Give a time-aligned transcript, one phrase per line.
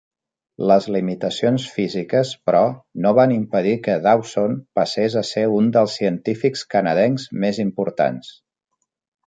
[0.69, 2.61] Les limitacions físiques, però,
[3.05, 8.37] no van impedir que Dawson passés a ser un dels científics canadencs més importants.